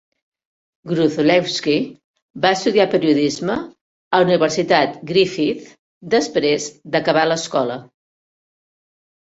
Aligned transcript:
Gruzlewski 0.91 1.75
va 2.45 2.53
estudiar 2.57 2.87
periodisme 2.95 3.59
a 3.59 4.23
la 4.23 4.29
Universitat 4.29 4.99
Griffith 5.13 5.71
després 6.17 6.71
d'acabar 6.97 7.29
l'escola. 7.31 7.79